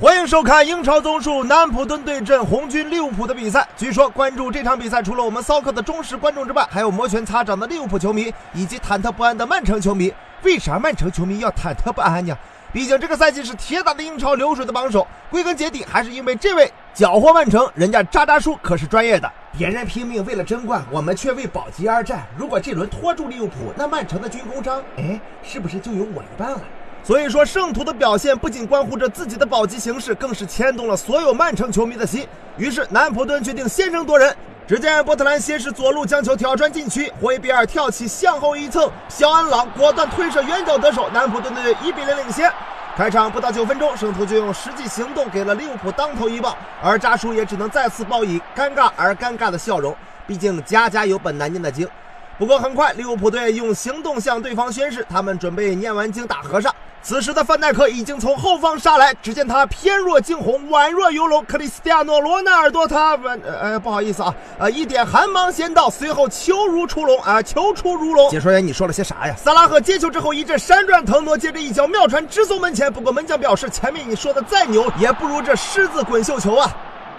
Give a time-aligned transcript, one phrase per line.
[0.00, 3.66] 欢迎收看英超综述南普顿对阵红军利物浦的比赛。
[3.76, 10.14] 据说关注这场比赛，除了我们骚客的忠实观众之外，还有摩拳擦掌的利物浦球迷以及忐忑不安的曼城球迷。
[10.44, 12.32] 为啥曼城球迷要忐忑不安呢？
[12.72, 17.68] 毕竟这个赛季是铁打的英超流水的榜首，归根结底还是因为这位搅和曼城。
[17.74, 22.24] 人家渣渣叔可是专业的，别人拼命为了争冠，我们却为保级而战。
[22.36, 26.60] 如果这轮拖住利物浦，那曼城的军功章，哎，是不是就有我一半了？
[27.04, 32.26] 所以说，圣徒的表现不仅关乎着自己的保级形势，更是牵动了所有曼城球迷的心。
[32.58, 34.34] 于是，南普顿决定先声夺人。
[34.66, 42.52] 只见波特兰先是左路将球挑传禁区，霍伊比尔跳起向后一蹭，肖恩朗果断推射远角得手，南普顿队一比零领先。
[42.94, 49.96] 开场不到九分钟，圣徒就用实际行动给了利物浦当头一棒，而扎叔也只能再次报以尴尬而尴尬的笑容。
[50.26, 51.88] 毕竟家家有本难念的经。
[52.36, 56.74] 不过很快，利物浦队用行动向对方宣誓，他们准备念完经打和尚。
[57.02, 61.42] 此时的范戴克已经从后方杀来，只见他翩若惊鸿，宛若游龙。
[61.44, 68.28] 克里斯蒂亚诺·罗纳尔多，他呃，不好意思啊，呃，一点寒芒先到，随后球如出笼啊，球出如龙。
[68.30, 69.34] 解说员，你说了些啥呀？
[69.42, 72.92] 萨拉赫接球之后一阵山转腾挪，接着一脚妙传直送门前。
[72.92, 76.70] 不过门将表示，前面你说的再牛，也不如这狮子滚绣球啊。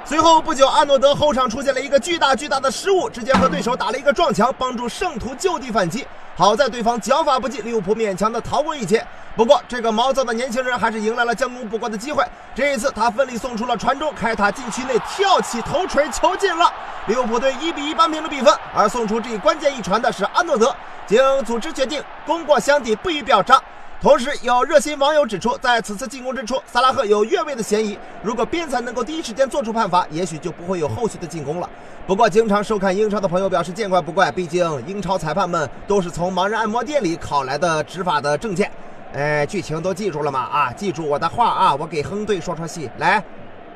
[0.10, 6.04] 随后不久，阿诺德后场出现了一个巨大巨大的失误，直接和对手打了一个撞墙，帮助圣徒就地反击。
[6.36, 9.06] 好在对方脚法不济，利物浦勉强的逃过一劫。
[9.36, 12.26] 不过，这个毛躁的年轻人还是迎来了将功补过的机会。
[12.56, 16.74] 这一次，他奋力送出了传中，开塔禁区内跳起头锤，球进了。
[17.06, 18.52] 利物浦队一比一扳平了比分。
[18.76, 20.76] 而送出这一关键一传的是阿诺德。
[21.06, 23.62] 经组织决定，功过相抵，不予表彰。
[24.02, 28.00] 同时，有热心网友指出，在此次进攻之初，萨拉赫有越位的嫌疑。
[28.24, 31.70] 如果边裁能够第一时间做出判罚，也许就不会有后续的进攻了。
[32.08, 38.72] 不过，经常收看英超的朋友表示见怪不怪，毕竟英超裁判们都是从盲人按摩店里考来的执法的证件。
[39.12, 40.40] 哎，剧情都记住了吗？
[40.40, 42.90] 啊，记住我的话啊，我给亨队说说戏。
[43.00, 43.22] 来，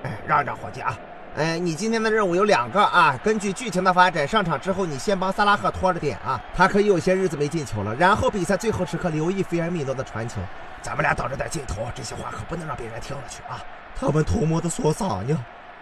[0.04, 0.98] 哎，让一让伙计啊。
[1.36, 3.20] 哎，你今天的任务有两个啊！
[3.24, 7.96] 根据剧情的发展，上场之后你先帮萨拉赫拖着点啊，他可以有些日子没进球了。
[7.96, 10.36] 然后比赛最后时刻留意菲尔米诺的传球，
[10.84, 13.58] 咱们俩等着点镜头，这些话可不能让别人听了去啊！
[14.00, 15.36] 他们偷摸的说啥呢？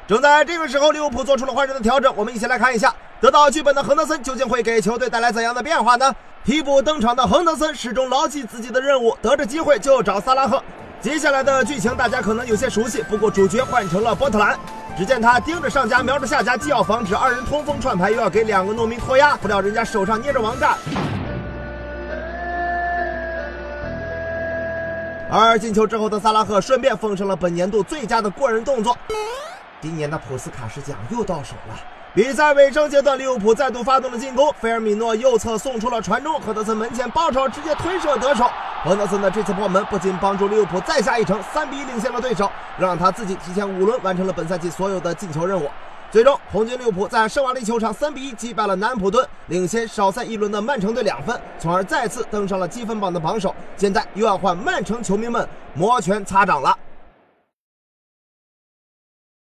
[0.08, 6.16] 正在这个时候，利物浦做出了换人的调整，我们一起来看一下，得到剧本的亨德森究竟会给球队带来怎样的变化呢？
[6.46, 10.64] 替补登场的亨德森始终牢记自己的任务，得着机会就找萨拉赫。
[11.02, 14.58] 接下来的剧情大家可能有些熟悉，不过主角换成了波特兰。
[15.02, 19.36] 只见他盯着上家，瞄着下家，既要防止二人通风串牌，又要给两个农民脱压。
[19.38, 20.78] 不料人家手上捏着王炸，
[25.32, 28.96] 而进球之后的萨拉赫顺便奉上了本年度最佳的过人动作。
[29.82, 32.01] 今年的普斯卡什奖又到手了。
[32.14, 34.54] 比赛尾声阶段，利物浦再度发动了进攻。
[34.60, 38.46] 菲尔米诺右侧送出了传中，赫德森门前包抄，直接推射得手。
[38.84, 45.70] 赫德森的这次破门不仅帮助利物浦再下一城，三比一领先了对手，让他自己提前五轮完成了本赛季所有的进球任务。
[46.12, 53.56] 最终，红军利物浦在圣瓦利球场三比一击败了南普顿，领先少赛一轮的曼城队两分，从而再次登上了积分榜的榜首。
[53.78, 56.78] 现在又要换曼城球迷们摩拳擦掌了。